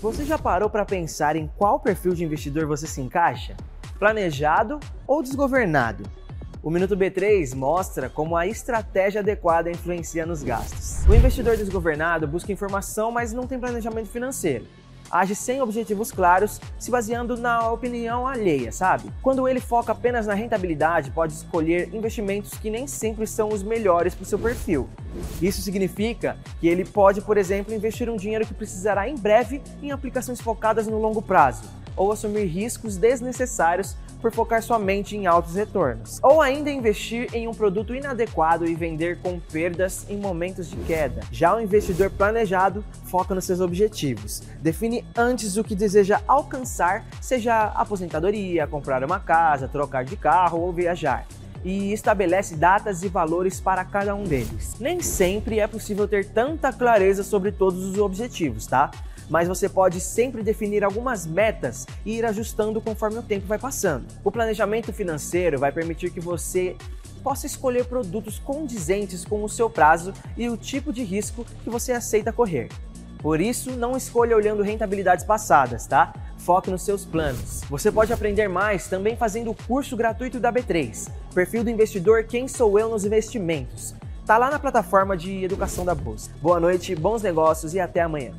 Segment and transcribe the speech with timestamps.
[0.00, 3.56] Você já parou para pensar em qual perfil de investidor você se encaixa?
[3.98, 6.04] Planejado ou desgovernado?
[6.62, 11.02] O Minuto B3 mostra como a estratégia adequada influencia nos gastos.
[11.08, 14.66] O investidor desgovernado busca informação, mas não tem planejamento financeiro
[15.10, 19.10] age sem objetivos claros, se baseando na opinião alheia, sabe?
[19.22, 24.14] Quando ele foca apenas na rentabilidade, pode escolher investimentos que nem sempre são os melhores
[24.14, 24.88] para o seu perfil.
[25.40, 29.90] Isso significa que ele pode, por exemplo, investir um dinheiro que precisará em breve em
[29.90, 31.64] aplicações focadas no longo prazo,
[31.96, 36.18] ou assumir riscos desnecessários por focar somente em altos retornos.
[36.22, 41.22] Ou ainda investir em um produto inadequado e vender com perdas em momentos de queda.
[41.30, 44.42] Já o investidor planejado foca nos seus objetivos.
[44.60, 50.72] Define antes o que deseja alcançar, seja aposentadoria, comprar uma casa, trocar de carro ou
[50.72, 51.26] viajar
[51.66, 54.76] e estabelece datas e valores para cada um deles.
[54.78, 58.90] Nem sempre é possível ter tanta clareza sobre todos os objetivos, tá?
[59.28, 64.06] Mas você pode sempre definir algumas metas e ir ajustando conforme o tempo vai passando.
[64.24, 66.76] O planejamento financeiro vai permitir que você
[67.22, 71.92] possa escolher produtos condizentes com o seu prazo e o tipo de risco que você
[71.92, 72.68] aceita correr.
[73.18, 76.14] Por isso, não escolha olhando rentabilidades passadas, tá?
[76.38, 77.62] Foque nos seus planos.
[77.68, 82.46] Você pode aprender mais também fazendo o curso gratuito da B3, Perfil do Investidor Quem
[82.46, 83.96] Sou Eu nos Investimentos.
[84.24, 86.30] Tá lá na plataforma de educação da Bolsa.
[86.40, 88.32] Boa noite, bons negócios e até amanhã.